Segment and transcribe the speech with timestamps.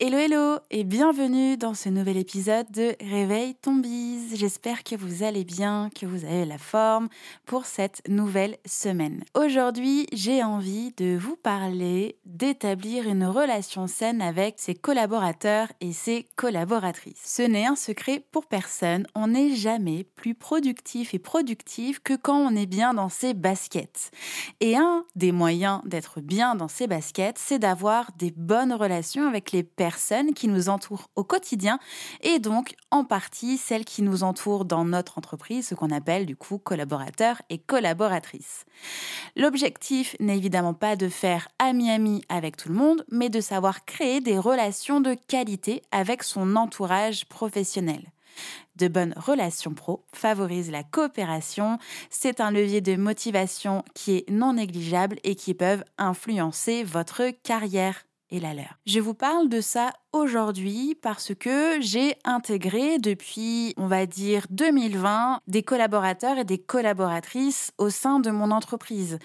[0.00, 3.80] Hello hello et bienvenue dans ce nouvel épisode de Réveil ton.
[4.34, 7.08] J'espère que vous allez bien, que vous avez la forme
[7.46, 9.22] pour cette nouvelle semaine.
[9.34, 16.26] Aujourd'hui, j'ai envie de vous parler d'établir une relation saine avec ses collaborateurs et ses
[16.34, 17.22] collaboratrices.
[17.24, 22.38] Ce n'est un secret pour personne, on n'est jamais plus productif et productif que quand
[22.38, 24.10] on est bien dans ses baskets.
[24.58, 29.52] Et un des moyens d'être bien dans ses baskets, c'est d'avoir des bonnes relations avec
[29.52, 31.78] les personnes personnes qui nous entourent au quotidien
[32.22, 36.36] et donc en partie celles qui nous entourent dans notre entreprise, ce qu'on appelle du
[36.36, 38.64] coup collaborateurs et collaboratrices.
[39.36, 44.22] L'objectif n'est évidemment pas de faire ami-ami avec tout le monde, mais de savoir créer
[44.22, 48.10] des relations de qualité avec son entourage professionnel.
[48.76, 51.78] De bonnes relations pro favorisent la coopération.
[52.08, 58.06] C'est un levier de motivation qui est non négligeable et qui peuvent influencer votre carrière
[58.30, 58.78] et la leur.
[58.86, 65.40] Je vous parle de ça aujourd'hui parce que j'ai intégré depuis, on va dire, 2020,
[65.46, 69.18] des collaborateurs et des collaboratrices au sein de mon entreprise.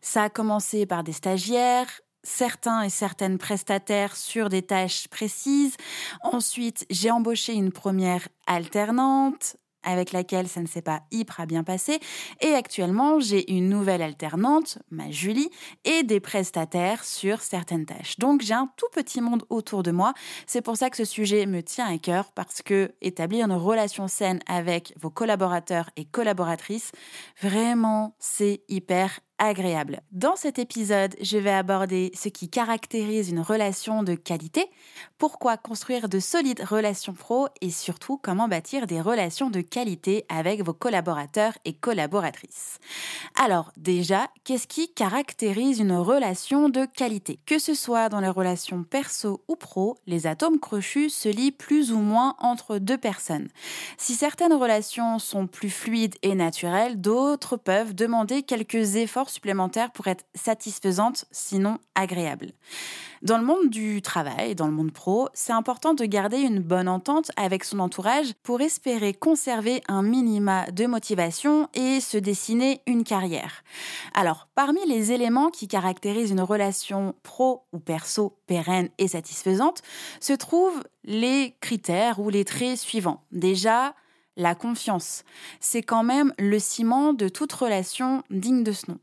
[0.00, 5.76] Ça a commencé par des stagiaires, certains et certaines prestataires sur des tâches précises.
[6.22, 12.00] Ensuite, j'ai embauché une première alternante, avec laquelle ça ne s'est pas hyper bien passé.
[12.40, 15.50] Et actuellement, j'ai une nouvelle alternante, ma Julie,
[15.84, 18.18] et des prestataires sur certaines tâches.
[18.18, 20.12] Donc j'ai un tout petit monde autour de moi.
[20.46, 24.08] C'est pour ça que ce sujet me tient à cœur, parce que établir une relation
[24.08, 26.92] saine avec vos collaborateurs et collaboratrices,
[27.40, 29.20] vraiment, c'est hyper
[30.12, 34.70] Dans cet épisode, je vais aborder ce qui caractérise une relation de qualité,
[35.18, 40.62] pourquoi construire de solides relations pro et surtout comment bâtir des relations de qualité avec
[40.62, 42.78] vos collaborateurs et collaboratrices.
[43.36, 47.40] Alors déjà, qu'est-ce qui caractérise une relation de qualité?
[47.44, 51.90] Que ce soit dans les relations perso ou pro, les atomes crochus se lient plus
[51.90, 53.48] ou moins entre deux personnes.
[53.98, 60.06] Si certaines relations sont plus fluides et naturelles, d'autres peuvent demander quelques efforts supplémentaires pour
[60.06, 62.52] être satisfaisantes, sinon agréables.
[63.22, 66.88] Dans le monde du travail, dans le monde pro, c'est important de garder une bonne
[66.88, 73.04] entente avec son entourage pour espérer conserver un minima de motivation et se dessiner une
[73.04, 73.62] carrière.
[74.14, 79.82] Alors, parmi les éléments qui caractérisent une relation pro ou perso pérenne et satisfaisante,
[80.20, 83.22] se trouvent les critères ou les traits suivants.
[83.30, 83.94] Déjà,
[84.36, 85.24] la confiance.
[85.60, 88.98] C'est quand même le ciment de toute relation digne de ce nom.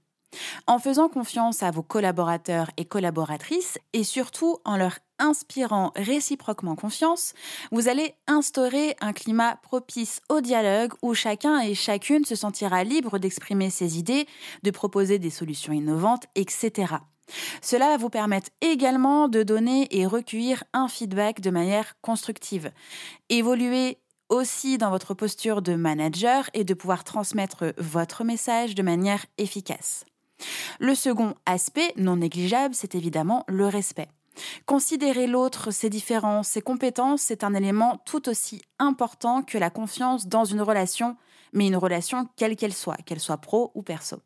[0.68, 7.34] En faisant confiance à vos collaborateurs et collaboratrices et surtout en leur inspirant réciproquement confiance,
[7.72, 13.18] vous allez instaurer un climat propice au dialogue où chacun et chacune se sentira libre
[13.18, 14.28] d'exprimer ses idées,
[14.64, 16.98] de proposer des solutions innovantes, etc.
[17.62, 22.72] Cela vous permettre également de donner et recueillir un feedback de manière constructive.
[23.30, 23.98] Évoluer
[24.30, 30.06] aussi dans votre posture de manager et de pouvoir transmettre votre message de manière efficace.
[30.80, 34.08] Le second aspect, non négligeable, c'est évidemment le respect.
[34.66, 40.28] Considérer l'autre, ses différences, ses compétences, c'est un élément tout aussi important que la confiance
[40.28, 41.18] dans une relation,
[41.54, 44.18] mais une relation quelle qu'elle soit, qu'elle soit pro ou perso.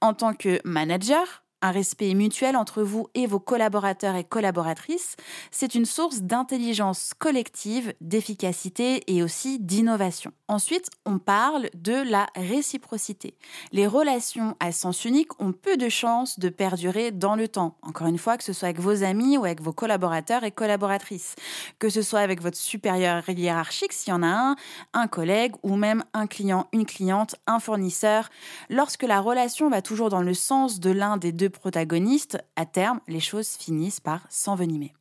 [0.00, 5.16] En tant que manager, un respect mutuel entre vous et vos collaborateurs et collaboratrices,
[5.50, 10.32] c'est une source d'intelligence collective, d'efficacité et aussi d'innovation.
[10.48, 13.34] Ensuite, on parle de la réciprocité.
[13.72, 17.76] Les relations à sens unique ont peu de chances de perdurer dans le temps.
[17.82, 21.34] Encore une fois, que ce soit avec vos amis ou avec vos collaborateurs et collaboratrices,
[21.78, 24.56] que ce soit avec votre supérieur hiérarchique s'il y en a un,
[24.92, 28.28] un collègue ou même un client, une cliente, un fournisseur.
[28.68, 33.00] Lorsque la relation va toujours dans le sens de l'un des deux protagonistes, à terme,
[33.08, 34.94] les choses finissent par s'envenimer.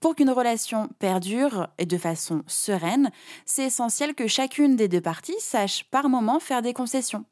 [0.00, 3.10] Pour qu'une relation perdure et de façon sereine,
[3.44, 7.24] c'est essentiel que chacune des deux parties sache par moment faire des concessions.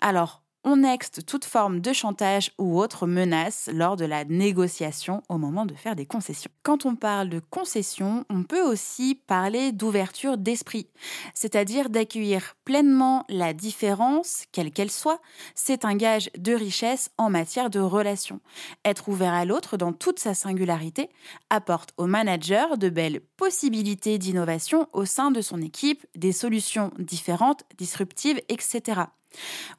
[0.00, 5.38] Alors, on nexte toute forme de chantage ou autre menace lors de la négociation au
[5.38, 6.50] moment de faire des concessions.
[6.62, 10.88] Quand on parle de concession, on peut aussi parler d'ouverture d'esprit,
[11.32, 15.20] c'est-à-dire d'accueillir pleinement la différence, quelle qu'elle soit.
[15.54, 18.40] C'est un gage de richesse en matière de relations.
[18.84, 21.08] Être ouvert à l'autre dans toute sa singularité
[21.48, 27.64] apporte au manager de belles possibilités d'innovation au sein de son équipe, des solutions différentes,
[27.78, 29.02] disruptives, etc.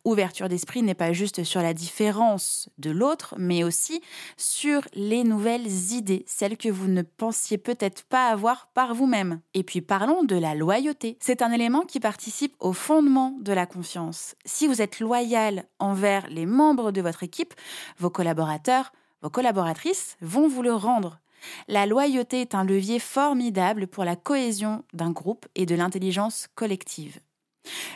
[0.05, 4.01] Ouverture d'esprit n'est pas juste sur la différence de l'autre, mais aussi
[4.37, 9.41] sur les nouvelles idées, celles que vous ne pensiez peut-être pas avoir par vous-même.
[9.53, 11.17] Et puis parlons de la loyauté.
[11.19, 14.35] C'est un élément qui participe au fondement de la confiance.
[14.45, 17.53] Si vous êtes loyal envers les membres de votre équipe,
[17.97, 21.19] vos collaborateurs, vos collaboratrices vont vous le rendre.
[21.67, 27.19] La loyauté est un levier formidable pour la cohésion d'un groupe et de l'intelligence collective.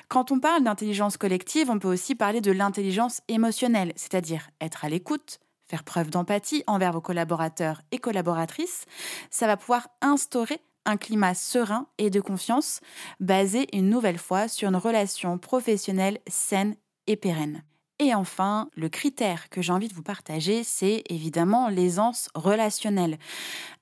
[0.08, 4.90] Quand on parle d'intelligence collective, on peut aussi parler de l'intelligence émotionnelle, c'est-à-dire être à
[4.90, 8.86] l'écoute, faire preuve d'empathie envers vos collaborateurs et collaboratrices.
[9.30, 12.80] Ça va pouvoir instaurer un climat serein et de confiance,
[13.20, 16.76] basé une nouvelle fois sur une relation professionnelle saine
[17.08, 17.64] et pérenne.
[18.00, 23.18] Et enfin, le critère que j'ai envie de vous partager, c'est évidemment l'aisance relationnelle.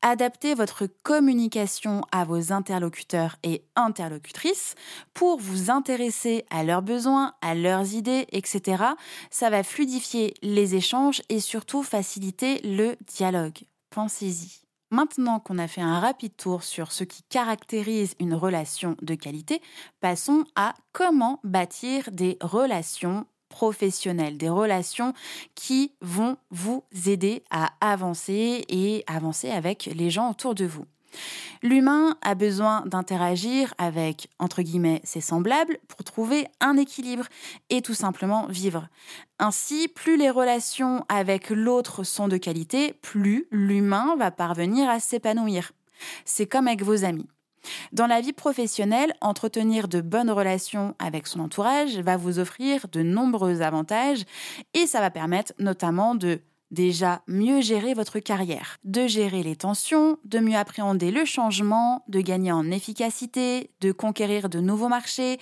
[0.04, 4.76] Adaptez votre communication à vos interlocuteurs et interlocutrices
[5.16, 8.84] pour vous intéresser à leurs besoins, à leurs idées, etc.
[9.32, 13.64] Ça va fluidifier les échanges et surtout faciliter le dialogue.
[13.90, 14.64] Pensez-y.
[14.92, 19.60] Maintenant qu'on a fait un rapide tour sur ce qui caractérise une relation de qualité,
[20.02, 25.14] passons à comment bâtir des relations professionnelles, des relations
[25.54, 30.86] qui vont vous aider à avancer et avancer avec les gens autour de vous.
[31.62, 37.28] L'humain a besoin d'interagir avec, entre guillemets, ses semblables pour trouver un équilibre
[37.70, 38.88] et tout simplement vivre.
[39.38, 45.74] Ainsi, plus les relations avec l'autre sont de qualité, plus l'humain va parvenir à s'épanouir.
[46.26, 47.28] C'est comme avec vos amis.
[47.92, 53.04] Dans la vie professionnelle, entretenir de bonnes relations avec son entourage va vous offrir de
[53.04, 54.24] nombreux avantages
[54.74, 56.42] et ça va permettre notamment de
[56.74, 62.20] déjà mieux gérer votre carrière, de gérer les tensions, de mieux appréhender le changement, de
[62.20, 65.38] gagner en efficacité, de conquérir de nouveaux marchés,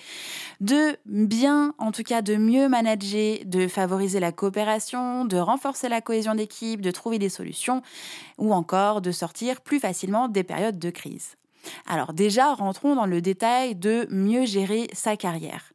[0.60, 6.02] de bien, en tout cas de mieux manager, de favoriser la coopération, de renforcer la
[6.02, 7.82] cohésion d'équipe, de trouver des solutions
[8.36, 11.36] ou encore de sortir plus facilement des périodes de crise.
[11.86, 15.72] Alors déjà, rentrons dans le détail de mieux gérer sa carrière.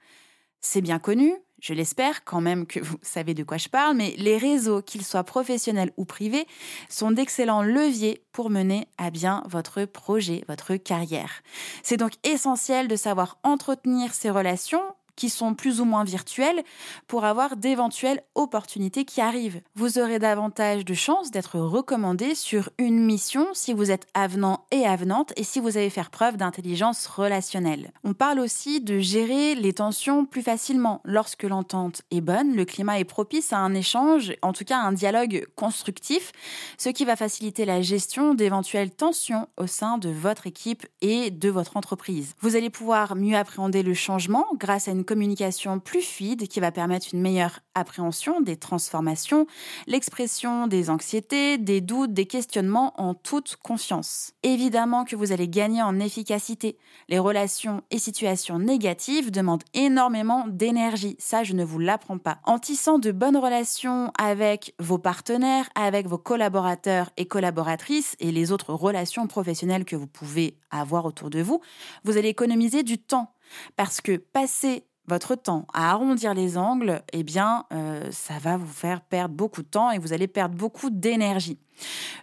[0.59, 4.13] C'est bien connu, je l'espère quand même que vous savez de quoi je parle, mais
[4.17, 6.45] les réseaux, qu'ils soient professionnels ou privés,
[6.87, 11.41] sont d'excellents leviers pour mener à bien votre projet, votre carrière.
[11.81, 14.83] C'est donc essentiel de savoir entretenir ces relations
[15.17, 16.63] qui sont plus ou moins virtuelles
[17.07, 19.61] pour avoir d'éventuelles opportunités qui arrivent.
[19.75, 24.85] Vous aurez davantage de chances d'être recommandé sur une mission si vous êtes avenant et
[24.85, 27.91] avenante et si vous avez faire preuve d'intelligence relationnelle.
[28.03, 31.01] On parle aussi de gérer les tensions plus facilement.
[31.03, 34.91] Lorsque l'entente est bonne, le climat est propice à un échange, en tout cas un
[34.91, 36.31] dialogue constructif,
[36.77, 41.49] ce qui va faciliter la gestion d'éventuelles tensions au sein de votre équipe et de
[41.49, 42.35] votre entreprise.
[42.41, 46.71] Vous allez pouvoir mieux appréhender le changement grâce à une communication plus fluide qui va
[46.71, 49.47] permettre une meilleure appréhension des transformations,
[49.87, 54.33] l'expression des anxiétés, des doutes, des questionnements en toute confiance.
[54.43, 56.77] Évidemment que vous allez gagner en efficacité.
[57.09, 61.15] Les relations et situations négatives demandent énormément d'énergie.
[61.19, 62.39] Ça, je ne vous l'apprends pas.
[62.43, 68.51] En tissant de bonnes relations avec vos partenaires, avec vos collaborateurs et collaboratrices et les
[68.51, 71.61] autres relations professionnelles que vous pouvez avoir autour de vous,
[72.03, 73.33] vous allez économiser du temps.
[73.77, 78.67] Parce que passer votre temps à arrondir les angles, eh bien, euh, ça va vous
[78.67, 81.57] faire perdre beaucoup de temps et vous allez perdre beaucoup d'énergie.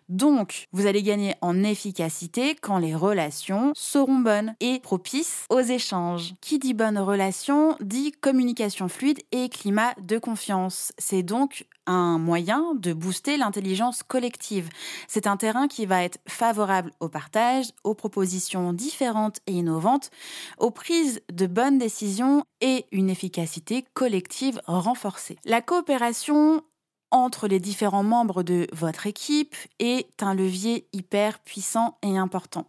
[0.08, 6.34] Donc, vous allez gagner en efficacité quand les relations seront bonnes et propices aux échanges.
[6.40, 10.92] Qui dit bonne relation dit communication fluide et climat de confiance.
[10.98, 14.68] C'est donc un moyen de booster l'intelligence collective.
[15.08, 20.10] C'est un terrain qui va être favorable au partage, aux propositions différentes et innovantes,
[20.58, 25.36] aux prises de bonnes décisions et une efficacité collective renforcée.
[25.44, 26.62] La coopération
[27.14, 32.66] entre les différents membres de votre équipe est un levier hyper puissant et important.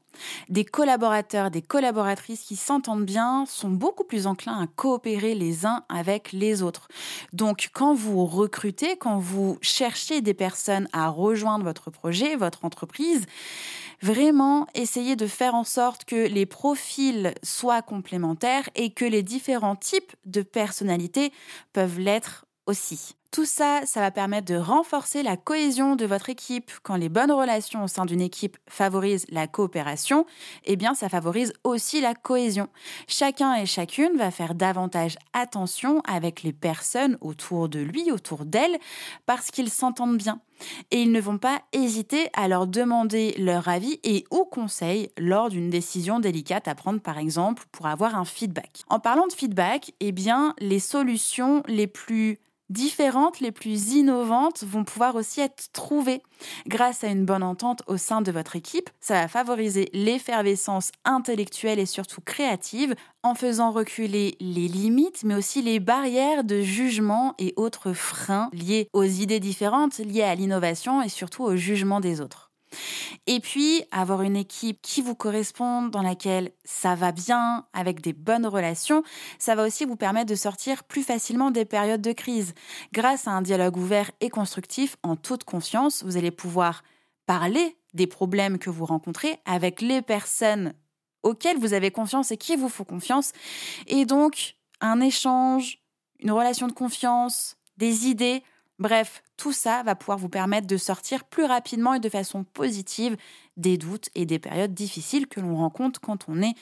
[0.50, 5.84] Des collaborateurs, des collaboratrices qui s'entendent bien sont beaucoup plus enclins à coopérer les uns
[5.90, 6.88] avec les autres.
[7.34, 13.26] Donc quand vous recrutez, quand vous cherchez des personnes à rejoindre votre projet, votre entreprise,
[14.04, 19.76] vraiment essayez de faire en sorte que les profils soient complémentaires et que les différents
[19.76, 21.34] types de personnalités
[21.74, 23.16] peuvent l'être aussi.
[23.36, 26.72] Tout ça, ça va permettre de renforcer la cohésion de votre équipe.
[26.84, 30.26] Quand les bonnes relations au sein d'une équipe favorisent la coopération,
[30.64, 32.70] eh bien ça favorise aussi la cohésion.
[33.10, 38.78] Chacun et chacune va faire davantage attention avec les personnes autour de lui, autour d'elle,
[39.26, 40.40] parce qu'ils s'entendent bien.
[40.92, 45.50] Et ils ne vont pas hésiter à leur demander leur avis et ou conseils lors
[45.50, 48.84] d'une décision délicate à prendre par exemple pour avoir un feedback.
[48.88, 52.40] En parlant de feedback, eh bien les solutions les plus
[52.70, 56.22] différentes, les plus innovantes vont pouvoir aussi être trouvées.
[56.68, 61.80] Grâce à une bonne entente au sein de votre équipe, ça va favoriser l'effervescence intellectuelle
[61.80, 67.54] et surtout créative en faisant reculer les limites, mais aussi les barrières de jugement et
[67.56, 72.45] autres freins liés aux idées différentes, liées à l'innovation et surtout au jugement des autres.
[73.28, 78.14] Et puis, avoir une équipe qui vous correspond, dans laquelle ça va bien, avec des
[78.14, 79.04] bonnes relations,
[79.40, 82.54] ça va aussi vous permettre de sortir plus facilement des périodes de crise.
[82.94, 86.84] Grâce à un dialogue ouvert et constructif, en toute confiance, vous allez pouvoir
[87.26, 90.74] parler des problèmes que vous rencontrez avec les personnes
[91.24, 93.32] auxquelles vous avez confiance et qui vous font confiance.
[93.88, 95.80] Et donc, un échange,
[96.20, 98.44] une relation de confiance, des idées,
[98.78, 103.16] Bref, tout ça va pouvoir vous permettre de sortir plus rapidement et de façon positive
[103.56, 106.56] des doutes et des périodes difficiles que l'on rencontre quand on est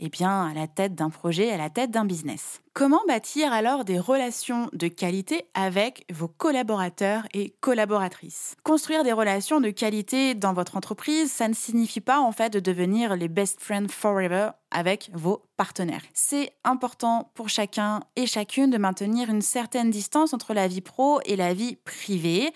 [0.00, 2.62] eh bien, à la tête d'un projet, à la tête d'un business.
[2.78, 8.54] Comment bâtir alors des relations de qualité avec vos collaborateurs et collaboratrices?
[8.62, 12.60] Construire des relations de qualité dans votre entreprise, ça ne signifie pas en fait de
[12.60, 16.02] devenir les best friends forever avec vos partenaires.
[16.12, 21.20] C'est important pour chacun et chacune de maintenir une certaine distance entre la vie pro
[21.24, 22.52] et la vie privée,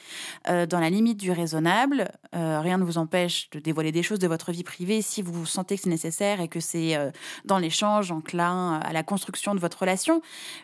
[0.48, 2.12] euh, dans la limite du raisonnable.
[2.34, 5.46] Euh, rien ne vous empêche de dévoiler des choses de votre vie privée si vous
[5.46, 7.10] sentez que c'est nécessaire et que c'est euh,
[7.44, 10.11] dans l'échange enclin à la construction de votre relation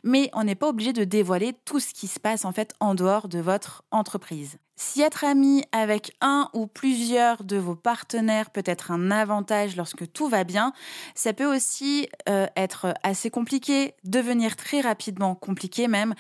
[0.04, 2.94] mais on n'est pas obligé de dévoiler tout ce qui se passe en fait en
[2.94, 4.58] dehors de votre entreprise.
[4.80, 10.10] Si être ami avec un ou plusieurs de vos partenaires peut être un avantage lorsque
[10.12, 10.72] tout va bien,
[11.16, 16.14] ça peut aussi euh, être assez compliqué, devenir très rapidement compliqué même,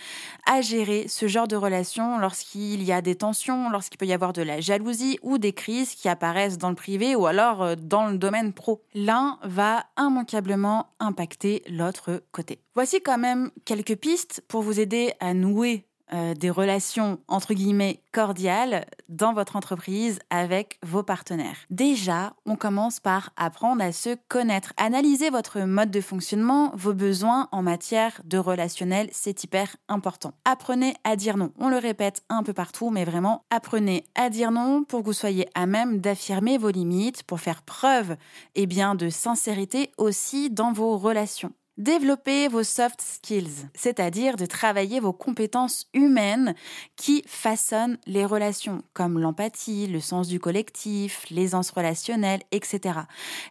[0.44, 4.32] à gérer ce genre de relation lorsqu'il y a des tensions, lorsqu'il peut y avoir
[4.32, 8.08] de la jalousie ou des crises qui apparaissent dans le privé ou alors euh, dans
[8.08, 8.82] le domaine pro.
[8.92, 12.58] L'un va immanquablement impacter l'autre côté.
[12.74, 18.02] Voici quand même quelques pistes pour vous aider à nouer euh, des relations entre guillemets
[18.12, 21.56] cordiales dans votre entreprise avec vos partenaires.
[21.70, 27.48] Déjà, on commence par apprendre à se connaître, analyser votre mode de fonctionnement, vos besoins
[27.52, 30.32] en matière de relationnel, c'est hyper important.
[30.44, 31.52] Apprenez à dire non.
[31.58, 35.12] On le répète un peu partout, mais vraiment apprenez à dire non pour que vous
[35.12, 38.16] soyez à même d'affirmer vos limites, pour faire preuve
[38.54, 41.52] eh bien, de sincérité aussi dans vos relations.
[41.78, 46.56] Développer vos soft skills, c'est-à-dire de travailler vos compétences humaines
[46.96, 52.98] qui façonnent les relations, comme l'empathie, le sens du collectif, l'aisance relationnelle, etc.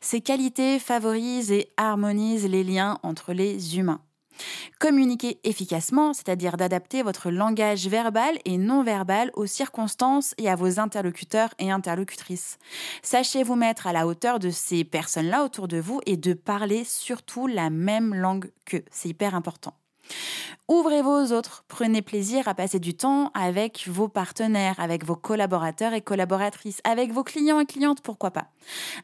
[0.01, 4.01] Ces qualités favorisent et harmonisent les liens entre les humains.
[4.79, 10.79] Communiquer efficacement, c'est-à-dire d'adapter votre langage verbal et non verbal aux circonstances et à vos
[10.79, 12.57] interlocuteurs et interlocutrices.
[13.01, 16.83] Sachez vous mettre à la hauteur de ces personnes-là autour de vous et de parler
[16.83, 18.83] surtout la même langue qu'eux.
[18.91, 19.73] C'est hyper important.
[20.69, 25.93] Ouvrez-vous aux autres, prenez plaisir à passer du temps avec vos partenaires, avec vos collaborateurs
[25.93, 28.47] et collaboratrices, avec vos clients et clientes, pourquoi pas.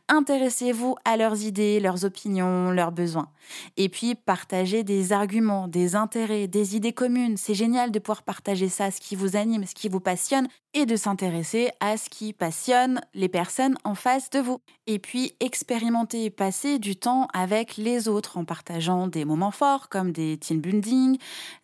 [0.09, 3.29] Intéressez-vous à leurs idées, leurs opinions, leurs besoins.
[3.77, 7.37] Et puis partagez des arguments, des intérêts, des idées communes.
[7.37, 10.85] C'est génial de pouvoir partager ça, ce qui vous anime, ce qui vous passionne, et
[10.85, 14.59] de s'intéresser à ce qui passionne les personnes en face de vous.
[14.87, 19.87] Et puis expérimenter et passer du temps avec les autres en partageant des moments forts
[19.87, 20.92] comme des team building,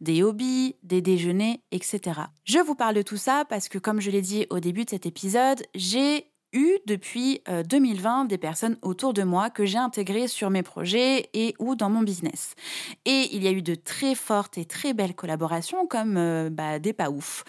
[0.01, 2.21] des hobbies, des déjeuners, etc.
[2.43, 4.89] Je vous parle de tout ça parce que comme je l'ai dit au début de
[4.89, 10.27] cet épisode, j'ai eu depuis 2020 euh, des personnes autour de moi que j'ai intégrées
[10.27, 12.55] sur mes projets et ou dans mon business.
[13.05, 16.79] Et il y a eu de très fortes et très belles collaborations comme euh, bah,
[16.79, 17.43] des pas ouf.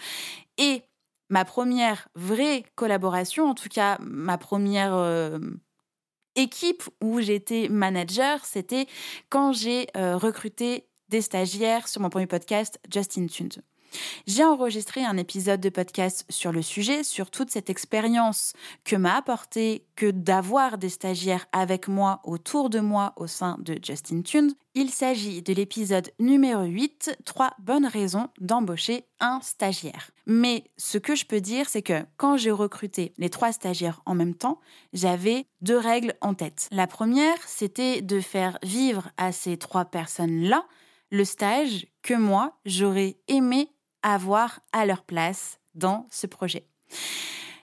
[0.57, 0.83] Et
[1.29, 5.39] ma première vraie collaboration, en tout cas ma première euh,
[6.35, 8.85] équipe où j'étais manager, c'était
[9.29, 13.61] quand j'ai recruté des stagiaires sur mon premier podcast Justin Tunes.
[14.25, 18.53] J'ai enregistré un épisode de podcast sur le sujet, sur toute cette expérience
[18.85, 23.77] que m'a apporté que d'avoir des stagiaires avec moi, autour de moi, au sein de
[23.83, 24.53] Justin Tunes.
[24.73, 30.11] Il s'agit de l'épisode numéro 8, 3 bonnes raisons d'embaucher un stagiaire.
[30.25, 34.15] Mais ce que je peux dire, c'est que quand j'ai recruté les trois stagiaires en
[34.15, 34.61] même temps,
[34.93, 36.69] j'avais deux règles en tête.
[36.71, 40.65] La première, c'était de faire vivre à ces trois personnes-là
[41.11, 43.69] le stage que moi, j'aurais aimé
[44.01, 46.67] avoir à leur place dans ce projet.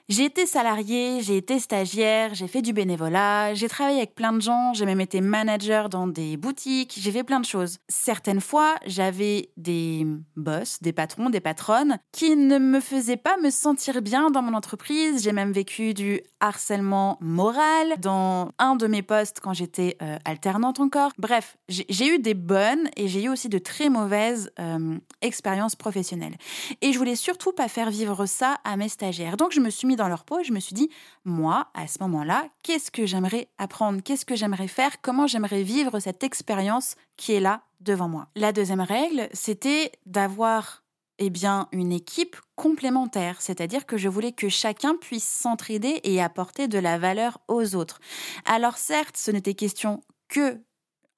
[0.09, 4.41] J'ai été salariée, j'ai été stagiaire, j'ai fait du bénévolat, j'ai travaillé avec plein de
[4.41, 7.77] gens, j'ai même été manager dans des boutiques, j'ai fait plein de choses.
[7.89, 13.51] Certaines fois, j'avais des boss, des patrons, des patronnes qui ne me faisaient pas me
[13.51, 15.21] sentir bien dans mon entreprise.
[15.21, 20.79] J'ai même vécu du harcèlement moral dans un de mes postes quand j'étais euh, alternante
[20.79, 21.11] encore.
[21.19, 26.37] Bref, j'ai eu des bonnes et j'ai eu aussi de très mauvaises euh, expériences professionnelles.
[26.81, 29.37] Et je voulais surtout pas faire vivre ça à mes stagiaires.
[29.37, 30.89] Donc je me suis mis dans leur peau je me suis dit,
[31.25, 34.01] moi, à ce moment-là, qu'est-ce que j'aimerais apprendre?
[34.01, 35.01] Qu'est-ce que j'aimerais faire?
[35.01, 38.27] Comment j'aimerais vivre cette expérience qui est là devant moi?
[38.35, 40.83] La deuxième règle, c'était d'avoir
[41.19, 46.69] eh bien, une équipe complémentaire, c'est-à-dire que je voulais que chacun puisse s'entraider et apporter
[46.69, 47.99] de la valeur aux autres.
[48.45, 50.61] Alors certes, ce n'était question que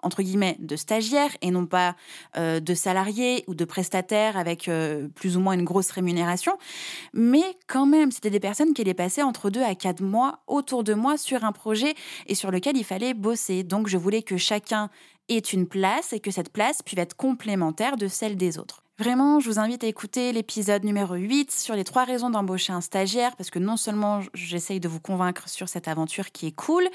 [0.01, 1.95] entre guillemets de stagiaires et non pas
[2.37, 6.53] euh, de salariés ou de prestataires avec euh, plus ou moins une grosse rémunération.
[7.13, 10.83] Mais quand même, c'était des personnes qui allaient passer entre deux à quatre mois autour
[10.83, 11.93] de moi sur un projet
[12.27, 13.63] et sur lequel il fallait bosser.
[13.63, 14.89] Donc je voulais que chacun
[15.29, 18.83] ait une place et que cette place puisse être complémentaire de celle des autres.
[19.01, 22.81] Vraiment, je vous invite à écouter l'épisode numéro 8 sur les trois raisons d'embaucher un
[22.81, 26.87] stagiaire, parce que non seulement j'essaye de vous convaincre sur cette aventure qui est cool,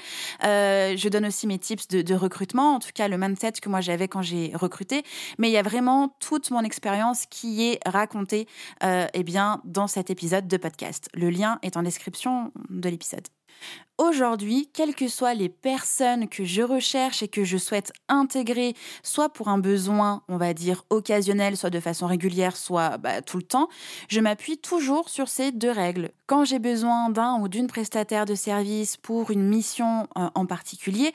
[0.45, 3.81] euh, je donne aussi mes tips de, recrutement, en tout cas le mindset que moi
[3.81, 5.03] j'avais quand j'ai recruté,
[5.37, 8.47] mais il y a vraiment toute mon expérience qui est racontée
[8.85, 11.09] euh, eh bien, dans cet épisode de podcast.
[11.13, 13.27] Le lien est en description de l'épisode.
[13.97, 19.29] Aujourd'hui, quelles que soient les personnes que je recherche et que je souhaite intégrer, soit
[19.29, 23.43] pour un besoin, on va dire, occasionnel, soit de façon régulière, soit bah, tout le
[23.43, 23.69] temps,
[24.07, 26.11] je m'appuie toujours sur ces deux règles.
[26.27, 31.11] Quand j'ai besoin d'un ou d'une prestataire de service pour une mission euh, en particulier,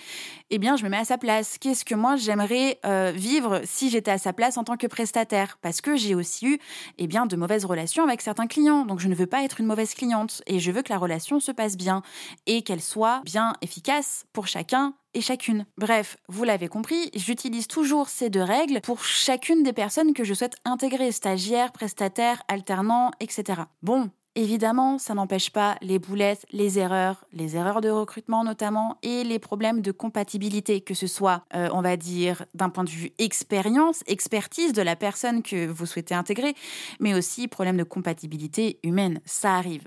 [0.50, 1.58] eh bien, je me mets à sa place.
[1.58, 5.56] Qu'est-ce que moi j'aimerais euh, vivre si j'étais à sa place en tant que prestataire?
[5.62, 6.58] Parce que j'ai aussi eu,
[6.98, 8.86] eh bien, de mauvaises relations avec certains clients.
[8.86, 11.38] Donc, je ne veux pas être une mauvaise cliente et je veux que la relation
[11.38, 12.02] se passe bien
[12.46, 15.66] et qu'elle soit bien efficace pour chacun et chacune.
[15.76, 20.32] Bref, vous l'avez compris, j'utilise toujours ces deux règles pour chacune des personnes que je
[20.32, 23.64] souhaite intégrer, stagiaires, prestataires, alternants, etc.
[23.82, 29.24] Bon, Évidemment, ça n'empêche pas les boulettes, les erreurs, les erreurs de recrutement notamment, et
[29.24, 33.12] les problèmes de compatibilité, que ce soit, euh, on va dire, d'un point de vue
[33.18, 36.54] expérience, expertise de la personne que vous souhaitez intégrer,
[36.98, 39.20] mais aussi problème de compatibilité humaine.
[39.26, 39.86] Ça arrive.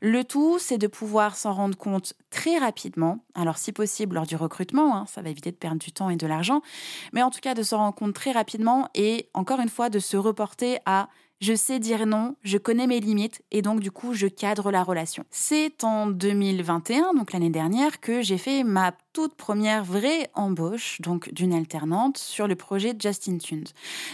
[0.00, 4.36] Le tout, c'est de pouvoir s'en rendre compte très rapidement, alors si possible lors du
[4.36, 6.62] recrutement, hein, ça va éviter de perdre du temps et de l'argent,
[7.12, 9.98] mais en tout cas de s'en rendre compte très rapidement et encore une fois de
[9.98, 11.10] se reporter à
[11.42, 14.84] je sais dire non, je connais mes limites et donc du coup je cadre la
[14.84, 15.24] relation.
[15.30, 21.34] C'est en 2021, donc l'année dernière, que j'ai fait ma toute première vraie embauche, donc
[21.34, 23.66] d'une alternante, sur le projet Justin Tunes.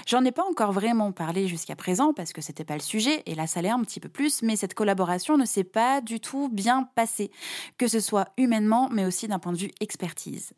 [0.07, 3.35] J'en ai pas encore vraiment parlé jusqu'à présent parce que c'était pas le sujet et
[3.35, 6.49] là ça l'est un petit peu plus, mais cette collaboration ne s'est pas du tout
[6.49, 7.31] bien passée,
[7.77, 10.55] que ce soit humainement mais aussi d'un point de vue expertise.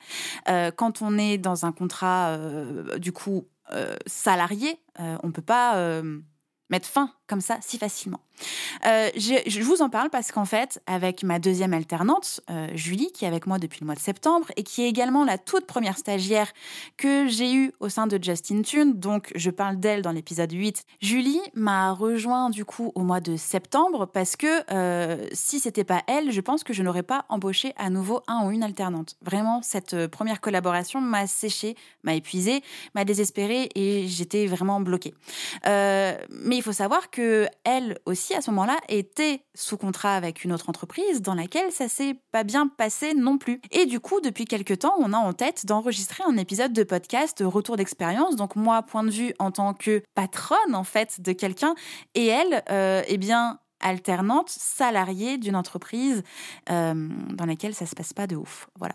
[0.48, 4.78] Euh, quand on est dans un contrat euh, du coup euh, salarié,
[5.22, 6.02] on peut pas
[6.70, 8.21] mettre fin comme ça si facilement.
[8.87, 13.25] Euh, je, vous en parle parce qu'en fait, avec ma deuxième alternante, euh, Julie, qui
[13.25, 15.99] est avec moi depuis le mois de septembre et qui est également la toute première
[15.99, 16.53] stagiaire
[16.97, 20.85] que j'ai eue au sein de Justin Tune, donc je parle d'elle dans l'épisode 8,
[21.01, 26.03] Julie m'a rejoint du coup au mois de septembre parce que euh, si c'était pas
[26.07, 29.16] elle, je pense que je n'aurais pas embauché à nouveau un ou une alternante.
[29.23, 32.62] Vraiment, cette première collaboration m'a séché, m'a épuisé,
[32.95, 35.14] m'a désespéré et j'étais vraiment bloquée.
[35.64, 37.19] mais il faut savoir que
[37.64, 41.88] elle aussi à ce moment-là était sous contrat avec une autre entreprise dans laquelle ça
[41.88, 43.61] s'est pas bien passé non plus.
[43.70, 47.42] Et du coup, depuis quelques temps, on a en tête d'enregistrer un épisode de podcast
[47.44, 48.37] retour d'expérience.
[48.37, 51.74] Donc moi, point de vue en tant que patronne en fait de quelqu'un
[52.14, 56.23] et elle, euh, eh bien alternante, salariée d'une entreprise
[56.71, 58.69] euh, dans laquelle ça se passe pas de ouf.
[58.79, 58.95] Voilà.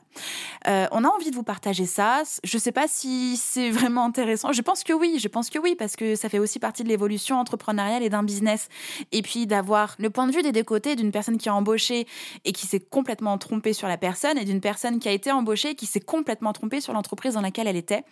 [0.68, 2.24] Euh, on a envie de vous partager ça.
[2.44, 4.52] Je sais pas si c'est vraiment intéressant.
[4.52, 5.18] Je pense que oui.
[5.20, 8.24] Je pense que oui parce que ça fait aussi partie de l'évolution entrepreneuriale et d'un
[8.24, 8.70] business.
[9.12, 12.08] Et puis d'avoir le point de vue des deux côtés d'une personne qui a embauché
[12.44, 15.72] et qui s'est complètement trompée sur la personne et d'une personne qui a été embauchée
[15.72, 18.04] et qui s'est complètement trompée sur l'entreprise dans laquelle elle était.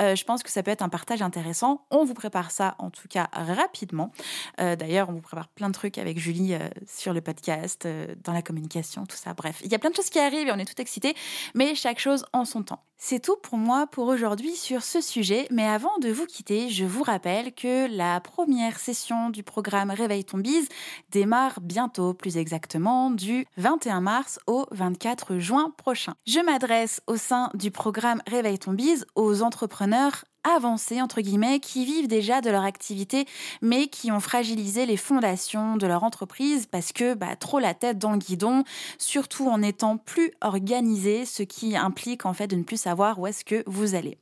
[0.00, 1.84] Euh, je pense que ça peut être un partage intéressant.
[1.90, 4.12] On vous prépare ça en tout cas rapidement.
[4.58, 8.32] D'ailleurs, on vous prépare plein de trucs avec Julie euh, sur le podcast, euh, dans
[8.32, 9.34] la communication, tout ça.
[9.34, 11.14] Bref, il y a plein de choses qui arrivent et on est tout excités,
[11.54, 12.82] mais chaque chose en son temps.
[12.96, 16.84] C'est tout pour moi pour aujourd'hui sur ce sujet, mais avant de vous quitter, je
[16.84, 20.68] vous rappelle que la première session du programme Réveille ton bise
[21.10, 26.14] démarre bientôt, plus exactement du 21 mars au 24 juin prochain.
[26.26, 31.84] Je m'adresse au sein du programme Réveille ton bise aux entrepreneurs avancés, entre guillemets, qui
[31.84, 33.26] vivent déjà de leur activité,
[33.62, 37.98] mais qui ont fragilisé les fondations de leur entreprise parce que bah, trop la tête
[37.98, 38.64] dans le guidon,
[38.98, 43.26] surtout en étant plus organisé, ce qui implique en fait de ne plus savoir où
[43.26, 44.18] est-ce que vous allez.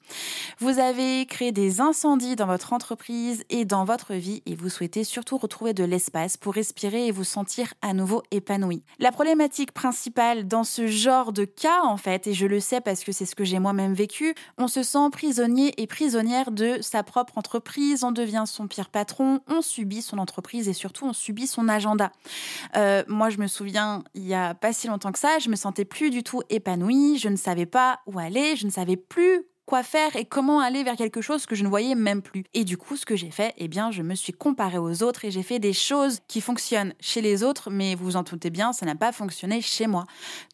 [0.59, 5.05] Vous avez créé des incendies dans votre entreprise et dans votre vie et vous souhaitez
[5.05, 8.83] surtout retrouver de l'espace pour respirer et vous sentir à nouveau épanoui.
[8.99, 13.05] La problématique principale dans ce genre de cas, en fait, et je le sais parce
[13.05, 15.87] que c'est ce que j'ai moi-même vécu, on se sent prisonnier et
[16.51, 21.07] de sa propre entreprise, on devient son pire patron, on subit son entreprise et surtout
[21.07, 22.13] on subit son agenda.
[22.77, 25.57] Euh, moi, je me souviens, il y a pas si longtemps que ça, je me
[25.57, 29.45] sentais plus du tout épanouie, je ne savais pas où aller, je ne savais plus
[29.67, 32.45] quoi faire et comment aller vers quelque chose que je ne voyais même plus.
[32.55, 35.25] Et du coup, ce que j'ai fait, eh bien, je me suis comparée aux autres
[35.25, 38.51] et j'ai fait des choses qui fonctionnent chez les autres, mais vous vous en doutez
[38.51, 40.05] bien, ça n'a pas fonctionné chez moi.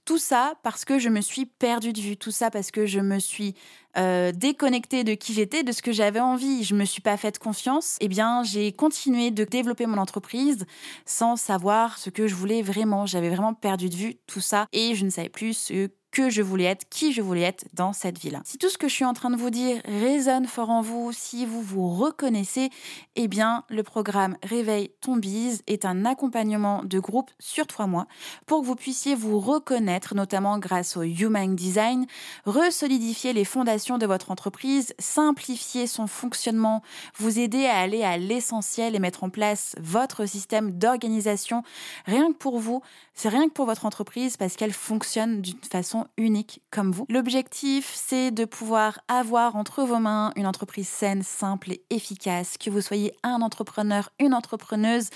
[0.05, 3.01] Tout ça parce que je me suis perdue de vue, tout ça parce que je
[3.01, 3.55] me suis
[3.97, 6.62] euh, déconnectée de qui j'étais, de ce que j'avais envie.
[6.62, 7.97] Je me suis pas faite confiance.
[8.01, 10.66] Eh bien, j'ai continué de développer mon entreprise
[11.05, 13.07] sans savoir ce que je voulais vraiment.
[13.07, 16.42] J'avais vraiment perdu de vue tout ça et je ne savais plus ce que je
[16.42, 18.40] voulais être, qui je voulais être dans cette vie-là.
[18.44, 21.12] Si tout ce que je suis en train de vous dire résonne fort en vous,
[21.12, 22.70] si vous vous reconnaissez,
[23.14, 28.09] eh bien, le programme Réveil ton bise est un accompagnement de groupe sur trois mois
[28.46, 32.04] pour que vous puissiez vous reconnaître, notamment grâce au Human Design,
[32.46, 36.83] resolidifier les fondations de votre entreprise, simplifier son fonctionnement,
[37.16, 41.62] vous aider à aller à l'essentiel et mettre en place votre système d'organisation
[42.07, 42.83] rien que pour vous,
[43.18, 47.04] c'est rien que pour votre entreprise parce qu'elle fonctionne d'une façon unique comme vous.
[47.09, 52.70] L'objectif, c'est de pouvoir avoir entre vos mains une entreprise saine, simple et efficace, que
[52.70, 55.11] vous soyez un entrepreneur, une entrepreneuse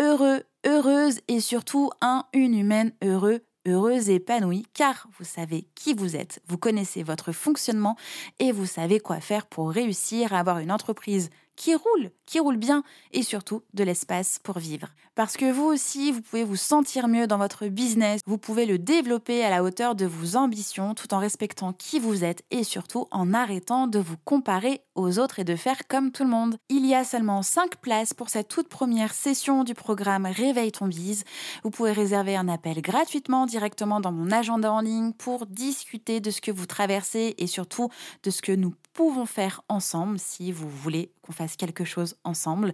[0.00, 5.92] heureux, heureuse et surtout un, une humaine heureux, heureuse et épanouie, car vous savez qui
[5.92, 7.96] vous êtes, vous connaissez votre fonctionnement
[8.38, 12.56] et vous savez quoi faire pour réussir à avoir une entreprise qui roule, qui roule
[12.56, 14.88] bien et surtout de l'espace pour vivre.
[15.14, 18.78] Parce que vous aussi, vous pouvez vous sentir mieux dans votre business, vous pouvez le
[18.78, 23.06] développer à la hauteur de vos ambitions tout en respectant qui vous êtes et surtout
[23.10, 26.56] en arrêtant de vous comparer aux autres et de faire comme tout le monde.
[26.68, 30.86] Il y a seulement 5 places pour cette toute première session du programme Réveille ton
[30.86, 31.24] bise.
[31.62, 36.30] Vous pouvez réserver un appel gratuitement directement dans mon agenda en ligne pour discuter de
[36.30, 37.88] ce que vous traversez et surtout
[38.22, 42.72] de ce que nous pouvons faire ensemble si vous voulez qu'on fasse quelque chose ensemble.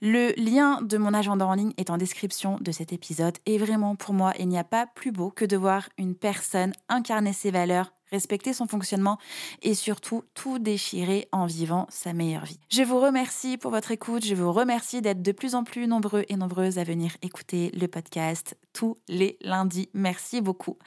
[0.00, 3.94] Le lien de mon agenda en ligne est en description de cet épisode et vraiment
[3.96, 7.50] pour moi, il n'y a pas plus beau que de voir une personne incarner ses
[7.50, 9.18] valeurs respecter son fonctionnement
[9.62, 12.58] et surtout tout déchirer en vivant sa meilleure vie.
[12.70, 16.24] Je vous remercie pour votre écoute, je vous remercie d'être de plus en plus nombreux
[16.28, 19.88] et nombreuses à venir écouter le podcast tous les lundis.
[19.94, 20.78] Merci beaucoup.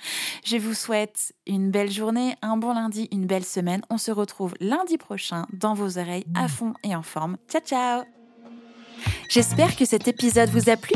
[0.45, 3.81] Je vous souhaite une belle journée, un bon lundi, une belle semaine.
[3.89, 7.38] On se retrouve lundi prochain dans vos oreilles à fond et en forme.
[7.49, 8.03] Ciao ciao
[9.29, 10.95] J'espère que cet épisode vous a plu.